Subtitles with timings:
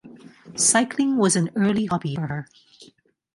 [0.55, 2.47] Cycling was an early hobby for her.